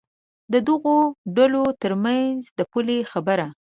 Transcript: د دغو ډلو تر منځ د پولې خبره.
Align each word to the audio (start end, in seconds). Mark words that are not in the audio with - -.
د 0.53 0.53
دغو 0.67 0.97
ډلو 1.35 1.65
تر 1.81 1.93
منځ 2.03 2.39
د 2.57 2.59
پولې 2.71 2.97
خبره. 3.11 3.47